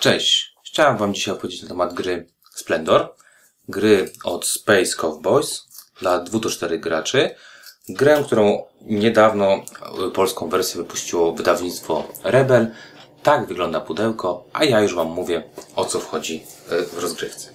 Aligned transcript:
Cześć, 0.00 0.54
chciałem 0.64 0.96
Wam 0.96 1.14
dzisiaj 1.14 1.34
opowiedzieć 1.34 1.62
na 1.62 1.68
temat 1.68 1.94
gry 1.94 2.26
Splendor. 2.54 3.14
Gry 3.68 4.12
od 4.24 4.46
Space 4.46 4.96
Cowboys 4.96 5.68
dla 6.00 6.24
2-4 6.24 6.78
graczy. 6.78 7.34
Grę, 7.88 8.22
którą 8.26 8.64
niedawno 8.80 9.62
polską 10.14 10.48
wersję 10.48 10.82
wypuściło 10.82 11.32
wydawnictwo 11.32 12.08
Rebel. 12.24 12.70
Tak 13.22 13.46
wygląda 13.46 13.80
pudełko, 13.80 14.44
a 14.52 14.64
ja 14.64 14.80
już 14.80 14.94
Wam 14.94 15.08
mówię 15.08 15.42
o 15.76 15.84
co 15.84 16.00
wchodzi 16.00 16.42
y, 16.72 16.86
w 16.86 16.98
rozgrywce. 16.98 17.50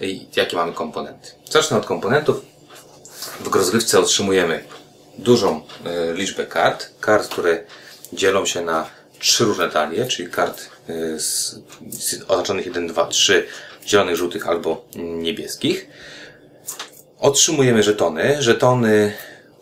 I 0.00 0.28
jakie 0.36 0.56
mamy 0.56 0.72
komponenty. 0.72 1.30
Zacznę 1.50 1.76
od 1.76 1.86
komponentów. 1.86 2.44
W 3.40 3.54
rozgrywce 3.54 4.00
otrzymujemy 4.00 4.64
dużą 5.18 5.60
y, 5.60 6.14
liczbę 6.14 6.46
kart. 6.46 6.90
Kart, 7.00 7.28
które 7.28 7.64
dzielą 8.12 8.46
się 8.46 8.60
na 8.60 9.01
trzy 9.22 9.44
różne 9.44 9.68
talie, 9.68 10.06
czyli 10.06 10.30
kart 10.30 10.70
y, 10.90 11.20
z, 11.20 11.60
z 11.90 12.22
oznaczonych 12.28 12.66
1, 12.66 12.86
2, 12.86 13.06
3, 13.06 13.46
zielonych, 13.86 14.16
żółtych 14.16 14.48
albo 14.48 14.84
niebieskich. 14.96 15.86
Otrzymujemy 17.18 17.82
żetony. 17.82 18.42
Żetony 18.42 19.12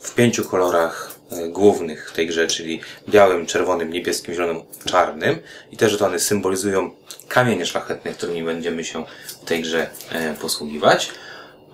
w 0.01 0.15
pięciu 0.15 0.45
kolorach 0.45 1.15
y, 1.33 1.49
głównych 1.49 2.11
w 2.11 2.13
tej 2.13 2.27
grze, 2.27 2.47
czyli 2.47 2.81
białym, 3.09 3.47
czerwonym, 3.47 3.93
niebieskim, 3.93 4.35
zielonym, 4.35 4.63
czarnym. 4.85 5.39
I 5.73 5.77
te 5.77 5.89
żetony 5.89 6.21
symbolizują 6.21 6.91
kamienie 7.29 7.67
szlachetne, 7.67 8.13
którymi 8.13 8.43
będziemy 8.43 8.85
się 8.85 9.05
w 9.27 9.45
tej 9.45 9.63
grze 9.63 9.91
y, 10.33 10.41
posługiwać. 10.41 11.11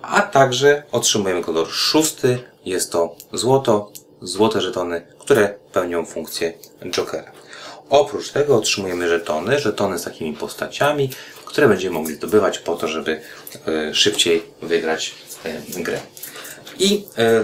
A 0.01 0.21
także 0.21 0.83
otrzymujemy 0.91 1.43
kolor 1.43 1.67
szósty. 1.69 2.39
Jest 2.65 2.91
to 2.91 3.15
złoto, 3.33 3.91
złote 4.21 4.61
żetony, 4.61 5.01
które 5.19 5.55
pełnią 5.73 6.05
funkcję 6.05 6.53
Jokera. 6.91 7.31
Oprócz 7.89 8.31
tego 8.31 8.57
otrzymujemy 8.57 9.09
żetony, 9.09 9.59
żetony 9.59 9.99
z 9.99 10.03
takimi 10.03 10.33
postaciami, 10.33 11.09
które 11.45 11.67
będziemy 11.67 11.93
mogli 11.93 12.15
zdobywać 12.15 12.59
po 12.59 12.75
to, 12.75 12.87
żeby 12.87 13.21
e, 13.67 13.95
szybciej 13.95 14.43
wygrać 14.61 15.15
e, 15.43 15.81
grę. 15.81 15.99
I 16.79 17.05
e, 17.17 17.43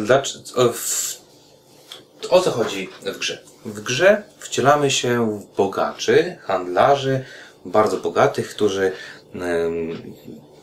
o 2.30 2.42
co 2.42 2.52
chodzi 2.52 2.90
w 3.02 3.18
grze? 3.18 3.44
W 3.66 3.82
grze 3.82 4.24
wcielamy 4.40 4.92
się 4.92 5.40
w 5.40 5.56
bogaczy, 5.56 6.38
handlarzy, 6.42 7.26
bardzo 7.66 7.98
bogatych, 7.98 8.50
którzy 8.50 8.92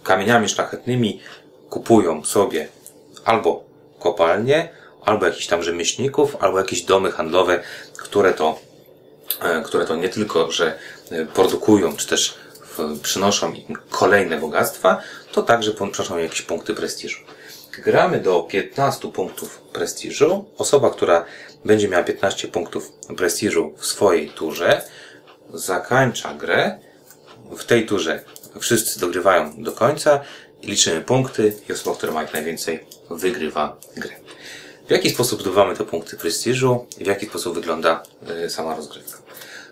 kamieniami 0.03 0.49
szlachetnymi 0.49 1.21
kupują 1.71 2.25
sobie 2.25 2.69
albo 3.25 3.65
kopalnie, 3.99 4.69
albo 5.05 5.27
jakichś 5.27 5.47
tam 5.47 5.63
rzemieślników, 5.63 6.37
albo 6.41 6.59
jakieś 6.59 6.83
domy 6.83 7.13
handlowe, 7.13 7.61
które 7.99 8.35
to 8.35 8.59
które 9.65 9.85
to 9.85 9.97
nie 9.97 10.09
tylko, 10.09 10.53
że 10.53 10.79
e, 11.11 11.27
produkują, 11.27 11.97
czy 11.97 12.07
też 12.07 12.35
przynoszą 13.03 13.53
im 13.53 13.77
kolejne 13.91 14.39
bogactwa, 14.39 15.01
to 15.33 15.43
także 15.43 15.73
przynoszą 15.73 16.19
jakieś 16.19 16.43
punkty 16.43 16.75
prestiżu. 16.75 17.19
Gramy 17.85 18.21
do 18.21 18.43
15 18.43 19.13
punktów 19.13 19.61
prestiżu. 19.73 20.45
Osoba, 20.59 20.91
która 20.91 21.25
będzie 21.65 21.89
miała 21.89 22.05
15 22.05 22.49
punktów 22.49 22.93
prestiżu 23.17 23.75
w 23.77 23.87
swojej 23.87 24.31
turze, 24.31 24.83
zakończa 25.55 26.35
grę. 26.35 26.79
W 27.57 27.65
tej 27.65 27.87
turze 27.87 28.25
wszyscy 28.61 29.01
dogrywają 29.01 29.63
do 29.63 29.73
końca 29.73 30.21
liczymy 30.63 31.01
punkty 31.01 31.53
i 31.69 31.73
osoba, 31.73 31.97
która 31.97 32.13
ma 32.13 32.23
jak 32.23 32.33
najwięcej, 32.33 32.87
wygrywa 33.11 33.77
grę. 33.97 34.15
W 34.91 34.93
jaki 34.93 35.11
sposób 35.11 35.41
zdobywamy 35.41 35.77
te 35.77 35.85
punkty 35.85 36.17
prestiżu 36.17 36.87
i 36.99 37.05
w 37.05 37.07
jaki 37.07 37.27
sposób 37.27 37.55
wygląda 37.55 38.03
e, 38.45 38.51
sama 38.51 38.77
rozgrywka? 38.77 39.19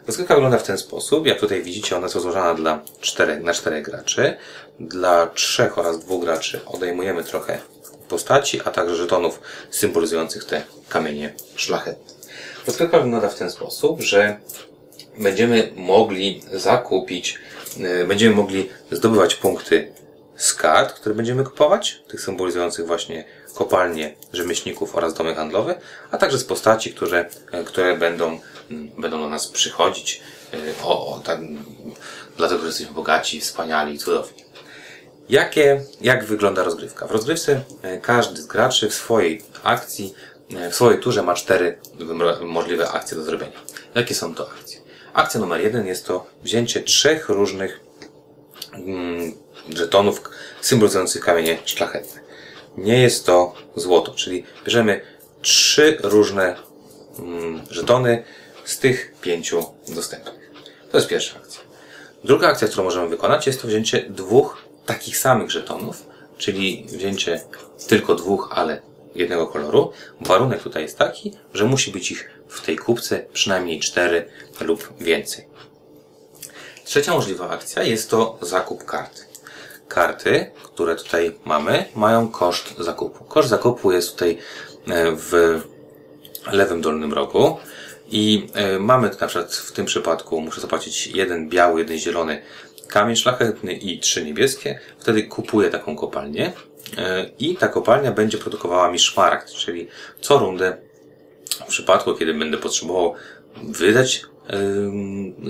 Rozgrywka 0.06 0.34
wygląda 0.34 0.58
w 0.58 0.62
ten 0.62 0.78
sposób. 0.78 1.26
Jak 1.26 1.40
tutaj 1.40 1.62
widzicie, 1.62 1.96
ona 1.96 2.04
jest 2.04 2.14
rozłożona 2.14 2.54
dla 2.54 2.82
czterech, 3.00 3.42
na 3.42 3.54
czterech 3.54 3.84
graczy. 3.84 4.36
Dla 4.80 5.26
trzech 5.26 5.78
oraz 5.78 5.98
dwóch 5.98 6.24
graczy 6.24 6.60
odejmujemy 6.66 7.24
trochę 7.24 7.58
postaci, 8.08 8.60
a 8.64 8.70
także 8.70 8.96
żetonów 8.96 9.40
symbolizujących 9.70 10.44
te 10.44 10.62
kamienie 10.88 11.34
szlachetne. 11.56 12.14
Rozgrywka 12.66 13.00
wygląda 13.00 13.28
w 13.28 13.38
ten 13.38 13.50
sposób, 13.50 14.00
że 14.00 14.36
będziemy 15.18 15.72
mogli 15.76 16.42
zakupić, 16.52 17.38
e, 17.80 18.04
będziemy 18.04 18.36
mogli 18.36 18.70
zdobywać 18.92 19.34
punkty 19.34 19.92
z 20.38 20.54
kart, 20.54 20.92
które 20.92 21.14
będziemy 21.14 21.44
kupować, 21.44 22.02
tych 22.08 22.20
symbolizujących 22.20 22.86
właśnie 22.86 23.24
kopalnie 23.54 24.14
rzemieślników 24.32 24.96
oraz 24.96 25.14
domy 25.14 25.34
handlowe, 25.34 25.80
a 26.10 26.18
także 26.18 26.38
z 26.38 26.44
postaci, 26.44 26.94
które, 26.94 27.28
e, 27.52 27.64
które 27.64 27.96
będą, 27.96 28.40
mm, 28.70 28.90
będą 28.98 29.20
do 29.20 29.28
nas 29.28 29.48
przychodzić. 29.48 30.22
E, 30.54 30.84
o, 30.84 31.14
o 31.14 31.20
tak, 31.20 31.40
dlatego, 32.36 32.60
że 32.60 32.66
jesteśmy 32.66 32.94
bogaci, 32.94 33.40
wspaniali 33.40 33.94
i 33.94 33.98
cudowni. 33.98 34.44
Jakie, 35.28 35.82
jak 36.00 36.24
wygląda 36.24 36.62
rozgrywka? 36.62 37.06
W 37.06 37.10
rozgrywce 37.10 37.60
e, 37.82 37.98
każdy 37.98 38.42
z 38.42 38.46
graczy 38.46 38.88
w 38.88 38.94
swojej 38.94 39.42
akcji, 39.62 40.14
w 40.70 40.74
swojej 40.74 41.00
turze 41.00 41.22
ma 41.22 41.34
cztery 41.34 41.78
możliwe 42.40 42.88
akcje 42.90 43.16
do 43.16 43.22
zrobienia. 43.22 43.60
Jakie 43.94 44.14
są 44.14 44.34
to 44.34 44.50
akcje? 44.50 44.80
Akcja 45.12 45.40
numer 45.40 45.60
jeden 45.60 45.86
jest 45.86 46.06
to 46.06 46.26
wzięcie 46.42 46.82
trzech 46.82 47.28
różnych 47.28 47.80
mm, 48.72 49.32
żetonów 49.76 50.22
symbolizujących 50.60 51.22
kamienie 51.24 51.58
szlachetne 51.64 52.28
nie 52.78 53.02
jest 53.02 53.26
to 53.26 53.54
złoto. 53.76 54.12
Czyli 54.14 54.44
bierzemy 54.64 55.00
trzy 55.42 55.98
różne 56.02 56.56
mm, 57.18 57.62
żetony 57.70 58.24
z 58.64 58.78
tych 58.78 59.12
pięciu 59.20 59.64
dostępnych. 59.88 60.50
To 60.90 60.96
jest 60.98 61.08
pierwsza 61.08 61.36
akcja. 61.36 61.60
Druga 62.24 62.48
akcja, 62.48 62.68
którą 62.68 62.84
możemy 62.84 63.08
wykonać, 63.08 63.46
jest 63.46 63.62
to 63.62 63.68
wzięcie 63.68 64.06
dwóch 64.10 64.62
takich 64.86 65.18
samych 65.18 65.50
żetonów, 65.50 66.06
czyli 66.38 66.86
wzięcie 66.88 67.40
tylko 67.86 68.14
dwóch, 68.14 68.48
ale 68.52 68.82
jednego 69.14 69.46
koloru. 69.46 69.92
Warunek 70.20 70.62
tutaj 70.62 70.82
jest 70.82 70.98
taki, 70.98 71.32
że 71.54 71.64
musi 71.64 71.90
być 71.90 72.10
ich 72.10 72.30
w 72.48 72.60
tej 72.60 72.76
kubce 72.76 73.26
przynajmniej 73.32 73.80
cztery 73.80 74.28
lub 74.60 74.94
więcej. 75.00 75.46
Trzecia 76.84 77.14
możliwa 77.14 77.50
akcja 77.50 77.82
jest 77.82 78.10
to 78.10 78.38
zakup 78.42 78.84
karty 78.84 79.27
karty, 79.88 80.50
które 80.64 80.96
tutaj 80.96 81.34
mamy, 81.44 81.84
mają 81.94 82.28
koszt 82.28 82.74
zakupu. 82.78 83.24
Koszt 83.24 83.48
zakupu 83.48 83.92
jest 83.92 84.12
tutaj 84.12 84.38
e, 84.88 85.12
w 85.16 85.60
lewym 86.52 86.80
dolnym 86.80 87.12
rogu 87.12 87.56
i 88.10 88.46
e, 88.54 88.78
mamy 88.78 89.10
na 89.20 89.26
przykład 89.26 89.54
w 89.54 89.72
tym 89.72 89.86
przypadku 89.86 90.40
muszę 90.40 90.60
zapłacić 90.60 91.06
jeden 91.06 91.48
biały, 91.48 91.80
jeden 91.80 91.98
zielony 91.98 92.42
kamień 92.88 93.16
szlachetny 93.16 93.72
i 93.72 93.98
trzy 93.98 94.24
niebieskie. 94.24 94.78
Wtedy 94.98 95.22
kupuję 95.22 95.70
taką 95.70 95.96
kopalnię 95.96 96.52
e, 96.98 97.30
i 97.38 97.56
ta 97.56 97.68
kopalnia 97.68 98.12
będzie 98.12 98.38
produkowała 98.38 98.90
mi 98.90 98.98
szmaragd, 98.98 99.52
czyli 99.52 99.88
co 100.20 100.38
rundę 100.38 100.76
w 101.66 101.68
przypadku, 101.68 102.14
kiedy 102.14 102.34
będę 102.34 102.58
potrzebował 102.58 103.14
wydać 103.62 104.22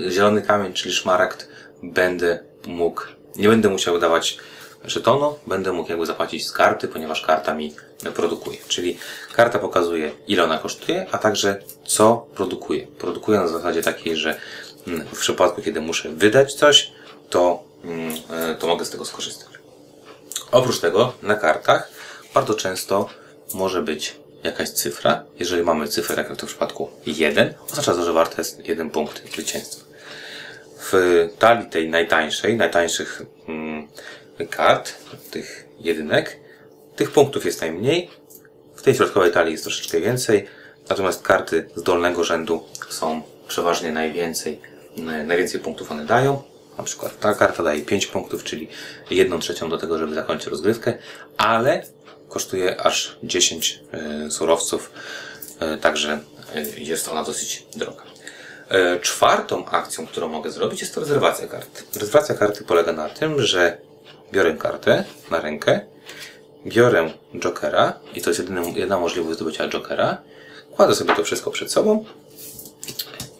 zielony 0.09 0.41
kamień, 0.41 0.73
czyli 0.73 0.93
szmaragd, 0.93 1.47
będę 1.83 2.39
mógł 2.67 3.01
nie 3.35 3.49
będę 3.49 3.69
musiał 3.69 3.99
dawać 3.99 4.37
żetonu, 4.85 5.35
będę 5.47 5.71
mógł 5.71 5.89
jakby 5.89 6.05
zapłacić 6.05 6.47
z 6.47 6.51
karty, 6.51 6.87
ponieważ 6.87 7.21
karta 7.21 7.53
mi 7.53 7.75
produkuje. 8.15 8.57
Czyli 8.67 8.97
karta 9.33 9.59
pokazuje, 9.59 10.11
ile 10.27 10.43
ona 10.43 10.57
kosztuje, 10.57 11.07
a 11.11 11.17
także 11.17 11.63
co 11.85 12.25
produkuje. 12.35 12.87
Produkuje 12.87 13.39
na 13.39 13.47
zasadzie 13.47 13.81
takiej, 13.81 14.15
że 14.15 14.39
mm, 14.87 15.05
w 15.05 15.19
przypadku, 15.19 15.61
kiedy 15.61 15.81
muszę 15.81 16.09
wydać 16.09 16.53
coś, 16.53 16.91
to, 17.29 17.63
mm, 17.83 18.13
e, 18.29 18.55
to 18.55 18.67
mogę 18.67 18.85
z 18.85 18.89
tego 18.89 19.05
skorzystać. 19.05 19.49
Oprócz 20.51 20.79
tego 20.79 21.13
na 21.21 21.35
kartach 21.35 21.91
bardzo 22.33 22.53
często 22.53 23.09
może 23.53 23.81
być 23.81 24.15
jakaś 24.43 24.69
cyfra. 24.69 25.23
Jeżeli 25.39 25.63
mamy 25.63 25.87
cyfrę, 25.87 26.15
jak 26.15 26.33
w 26.33 26.37
tym 26.37 26.47
przypadku 26.47 26.89
1, 27.05 27.53
oznacza 27.71 27.93
to, 27.93 28.05
że 28.05 28.13
warta 28.13 28.35
jest 28.37 28.67
1 28.67 28.89
punkt 28.89 29.33
zwycięstwa 29.33 29.88
w 30.79 30.93
talii 31.39 31.69
tej 31.69 31.89
najtańszej, 31.89 32.57
najtańszych 32.57 33.21
mm, 33.47 33.87
kart, 34.49 34.93
tych 35.31 35.67
jedynek, 35.79 36.39
tych 36.95 37.11
punktów 37.11 37.45
jest 37.45 37.61
najmniej. 37.61 38.09
W 38.75 38.81
tej 38.81 38.95
środkowej 38.95 39.31
talii 39.31 39.51
jest 39.51 39.63
troszeczkę 39.63 40.01
więcej, 40.01 40.47
natomiast 40.89 41.21
karty 41.23 41.69
z 41.75 41.83
dolnego 41.83 42.23
rzędu 42.23 42.63
są 42.89 43.21
przeważnie 43.47 43.91
najwięcej, 43.91 44.61
najwięcej 45.25 45.59
punktów 45.59 45.91
one 45.91 46.05
dają. 46.05 46.43
Na 46.77 46.83
przykład 46.83 47.19
ta 47.19 47.33
karta 47.33 47.63
daje 47.63 47.81
5 47.81 48.07
punktów, 48.07 48.43
czyli 48.43 48.67
1 49.11 49.39
trzecią 49.39 49.69
do 49.69 49.77
tego, 49.77 49.97
żeby 49.97 50.15
zakończyć 50.15 50.47
rozgrywkę, 50.47 50.93
ale 51.37 51.83
kosztuje 52.29 52.81
aż 52.81 53.17
10 53.23 53.79
e, 53.91 54.31
surowców, 54.31 54.91
e, 55.59 55.77
także 55.77 56.19
e, 56.55 56.61
jest 56.77 57.07
ona 57.07 57.23
dosyć 57.23 57.65
droga. 57.75 58.03
E, 58.69 58.99
czwartą 58.99 59.65
akcją, 59.65 60.07
którą 60.07 60.27
mogę 60.27 60.51
zrobić, 60.51 60.81
jest 60.81 60.95
to 60.95 61.01
rezerwacja 61.01 61.47
karty. 61.47 61.83
Rezerwacja 61.99 62.35
karty 62.35 62.63
polega 62.63 62.93
na 62.93 63.09
tym, 63.09 63.41
że 63.41 63.77
biorę 64.31 64.53
kartę 64.53 65.03
na 65.31 65.41
rękę, 65.41 65.79
biorę 66.65 67.13
jokera 67.33 67.93
i 68.15 68.21
to 68.21 68.29
jest 68.29 68.39
jedyna, 68.75 68.99
możliwość 68.99 69.35
zdobycia 69.35 69.69
jokera, 69.69 70.17
kładę 70.75 70.95
sobie 70.95 71.15
to 71.15 71.23
wszystko 71.23 71.51
przed 71.51 71.71
sobą 71.71 72.05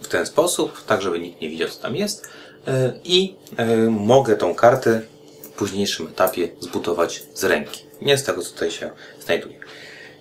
w 0.02 0.08
ten 0.08 0.26
sposób, 0.26 0.86
tak 0.86 1.02
żeby 1.02 1.20
nikt 1.20 1.42
nie 1.42 1.50
widział, 1.50 1.70
co 1.70 1.82
tam 1.82 1.96
jest 1.96 2.30
e, 2.68 2.94
i 3.04 3.36
e, 3.58 3.76
mogę 3.88 4.36
tą 4.36 4.56
kartę 4.56 5.02
w 5.44 5.48
późniejszym 5.50 6.08
etapie 6.08 6.50
zbudować 6.60 7.24
z 7.34 7.44
ręki. 7.44 7.86
Nie 8.02 8.18
z 8.18 8.24
tego, 8.24 8.42
co 8.42 8.52
tutaj 8.52 8.72
się 8.72 8.92
znajduje. 9.20 9.60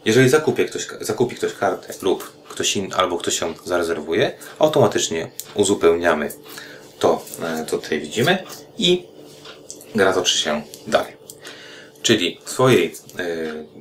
Jeżeli 0.08 0.28
zakupi 0.28 0.66
ktoś, 0.66 0.86
zakupi 1.00 1.36
ktoś 1.36 1.54
kartę 1.54 1.94
lub 2.02 2.32
ktoś 2.48 2.76
in, 2.76 2.92
albo 2.94 3.18
ktoś 3.18 3.40
ją 3.40 3.54
zarezerwuje, 3.64 4.32
automatycznie 4.58 5.30
uzupełniamy 5.54 6.32
to, 6.98 7.24
e, 7.42 7.64
co 7.66 7.78
tutaj 7.78 8.00
widzimy 8.00 8.44
i 8.78 9.06
gra 9.94 10.12
toczy 10.12 10.38
się 10.38 10.62
dalej. 10.86 11.16
Czyli 12.02 12.40
w 12.44 12.50
swojej, 12.50 12.94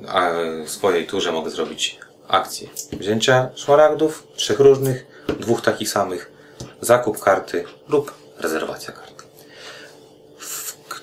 e, 0.08 0.64
w 0.64 0.70
swojej 0.70 1.06
turze 1.06 1.32
mogę 1.32 1.50
zrobić 1.50 1.98
akcję 2.28 2.68
wzięcia 2.92 3.50
szmaragdów, 3.54 4.26
trzech 4.36 4.60
różnych, 4.60 5.06
dwóch 5.40 5.62
takich 5.62 5.88
samych, 5.88 6.32
zakup 6.80 7.18
karty 7.18 7.64
lub 7.88 8.14
rezerwacja 8.38 8.92
karty. 8.92 9.17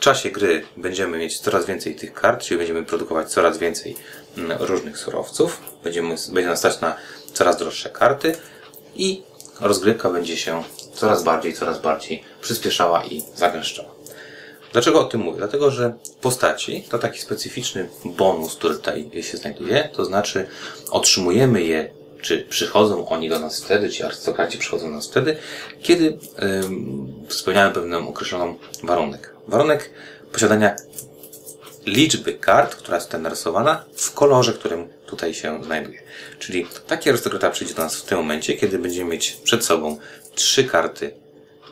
Czasie 0.06 0.32
gry 0.32 0.66
będziemy 0.78 1.18
mieć 1.18 1.40
coraz 1.40 1.66
więcej 1.66 1.96
tych 1.96 2.14
kart, 2.14 2.44
czyli 2.44 2.58
będziemy 2.58 2.84
produkować 2.84 3.30
coraz 3.30 3.58
więcej 3.58 3.96
mm, 4.38 4.58
różnych 4.60 4.98
surowców, 4.98 5.62
będziemy, 5.84 6.16
będzie 6.30 6.50
nas 6.50 6.60
stać 6.60 6.82
na 6.82 6.96
coraz 7.34 7.58
droższe 7.58 7.90
karty 7.90 8.36
i 8.96 9.24
rozgrywka 9.60 10.10
będzie 10.10 10.38
się 10.38 10.64
coraz 10.94 11.24
bardziej, 11.24 11.54
coraz 11.54 11.82
bardziej 11.82 12.24
przyspieszała 12.42 13.06
i 13.06 13.24
zagęszczała. 13.36 13.90
Dlaczego 14.74 15.00
o 15.00 15.04
tym 15.04 15.22
mówię? 15.22 15.38
Dlatego, 15.38 15.72
że 15.72 15.94
postaci 16.22 16.84
to 16.90 17.00
taki 17.00 17.20
specyficzny 17.20 17.90
bonus, 18.06 18.56
który 18.56 18.76
tutaj 18.76 19.12
się 19.22 19.38
znajduje, 19.38 19.90
to 19.94 20.06
znaczy 20.06 20.48
otrzymujemy 20.90 21.64
je, 21.64 21.90
czy 22.22 22.46
przychodzą 22.50 23.08
oni 23.08 23.30
do 23.30 23.40
nas 23.40 23.64
wtedy, 23.64 23.90
ci 23.90 24.04
arystokraci 24.04 24.58
przychodzą 24.58 24.86
do 24.86 24.96
nas 24.96 25.08
wtedy, 25.08 25.38
kiedy 25.82 26.18
ym, 26.44 27.14
spełniają 27.30 27.72
pewną 27.72 28.10
określoną 28.10 28.56
warunek. 28.84 29.35
Warunek 29.48 29.90
posiadania 30.32 30.76
liczby 31.86 32.34
kart, 32.34 32.76
która 32.76 32.98
jest 32.98 33.08
tutaj 33.08 33.22
narysowana 33.22 33.86
w 33.96 34.14
kolorze, 34.14 34.54
którym 34.54 34.88
tutaj 35.06 35.34
się 35.34 35.64
znajduje. 35.64 36.00
Czyli 36.40 36.68
taki 36.88 37.10
arystokrata 37.10 37.50
przyjdzie 37.50 37.74
do 37.74 37.84
nas 37.84 37.96
w 37.96 38.04
tym 38.04 38.18
momencie, 38.18 38.54
kiedy 38.54 38.80
będziemy 38.80 39.12
mieć 39.12 39.32
przed 39.44 39.66
sobą 39.66 39.98
trzy 40.36 40.64
karty 40.64 41.26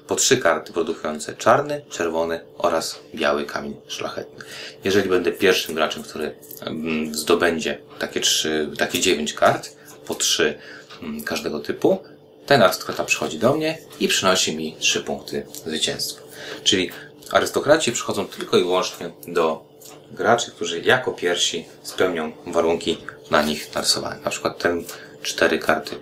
po 0.08 0.16
trzy 0.16 0.38
karty 0.38 0.74
produkujące 0.74 1.34
czarny, 1.34 1.82
czerwony 1.90 2.40
oraz 2.58 3.00
biały 3.16 3.46
kamień 3.46 3.76
szlachetny. 3.88 4.46
Jeżeli 4.84 5.10
będę 5.10 5.32
pierwszym 5.32 5.76
graczem, 5.76 6.04
który 6.04 6.36
mm, 6.62 7.16
zdobędzie 7.16 7.78
takie 8.00 8.20
trzy, 8.20 8.70
takie 8.78 9.00
dziewięć 9.00 9.34
kart, 9.34 9.76
po 10.06 10.16
trzy 10.16 10.58
mm, 11.04 11.24
każdego 11.24 11.60
typu, 11.60 12.04
ten 12.46 12.62
arystokrata 12.62 13.04
przychodzi 13.04 13.40
do 13.40 13.54
mnie 13.54 13.78
i 14.00 14.08
przynosi 14.08 14.58
mi 14.58 14.76
trzy 14.80 15.04
punkty 15.04 15.46
zwycięstwa. 15.66 16.22
Czyli 16.64 16.92
arystokraci 17.32 17.92
przychodzą 17.92 18.28
tylko 18.28 18.58
i 18.58 18.62
wyłącznie 18.62 19.12
do 19.28 19.66
graczy, 20.12 20.52
którzy 20.52 20.80
jako 20.80 21.12
pierwsi 21.12 21.66
spełnią 21.84 22.32
warunki 22.48 22.98
na 23.32 23.42
nich 23.42 23.76
narysowane. 23.76 24.20
Na 24.24 24.32
przykład 24.32 24.58
ten 24.58 24.84
cztery 25.22 25.60
karty 25.60 25.96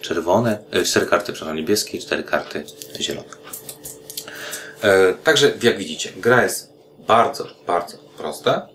czerwone, 0.00 0.58
e, 0.70 0.82
cztery 0.82 1.06
karty, 1.06 1.32
przepraszam, 1.32 1.56
niebieskie 1.56 1.98
i 1.98 2.00
cztery 2.00 2.22
karty 2.22 2.64
zielone. 3.00 3.28
E, 4.82 5.14
także, 5.14 5.52
jak 5.62 5.78
widzicie, 5.78 6.12
gra 6.16 6.42
jest 6.42 6.72
bardzo, 6.98 7.46
bardzo 7.66 7.98
prosta. 8.18 8.68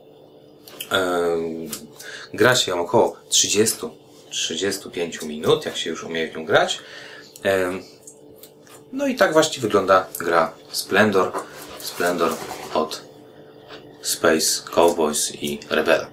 E, 0.91 1.37
gra 2.33 2.55
się 2.55 2.71
ją 2.71 2.81
około 2.81 3.15
30-35 3.29 5.25
minut, 5.25 5.65
jak 5.65 5.77
się 5.77 5.89
już 5.89 6.03
umie 6.03 6.27
w 6.31 6.35
nią 6.35 6.45
grać. 6.45 6.79
No 8.91 9.07
i 9.07 9.15
tak 9.15 9.33
właśnie 9.33 9.61
wygląda 9.61 10.05
gra 10.19 10.51
Splendor. 10.71 11.31
Splendor 11.79 12.31
od 12.73 13.01
Space 14.01 14.71
Cowboys 14.75 15.35
i 15.35 15.59
Rebela. 15.69 16.07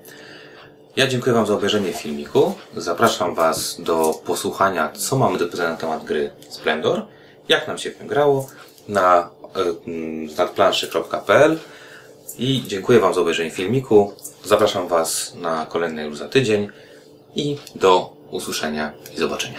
Ja 0.96 1.06
dziękuję 1.06 1.34
Wam 1.34 1.46
za 1.46 1.54
obejrzenie 1.54 1.92
filmiku. 1.92 2.54
Zapraszam 2.76 3.34
Was 3.34 3.80
do 3.80 4.14
posłuchania, 4.24 4.92
co 4.92 5.16
mamy 5.16 5.38
do 5.38 5.44
powiedzenia 5.44 5.70
na 5.70 5.76
temat 5.76 6.04
gry 6.04 6.30
Splendor, 6.48 7.06
jak 7.48 7.68
nam 7.68 7.78
się 7.78 7.90
w 7.90 7.96
tym 7.96 8.06
grało, 8.06 8.48
na 8.88 9.30
nadplanszy.pl 10.36 11.58
i 12.38 12.62
dziękuję 12.66 13.00
Wam 13.00 13.14
za 13.14 13.20
obejrzenie 13.20 13.50
filmiku. 13.50 14.12
Zapraszam 14.44 14.88
Was 14.88 15.34
na 15.34 15.66
kolejny 15.66 16.04
już 16.04 16.18
za 16.18 16.28
tydzień 16.28 16.68
i 17.34 17.58
do 17.74 18.16
usłyszenia 18.30 18.92
i 19.14 19.18
zobaczenia. 19.18 19.58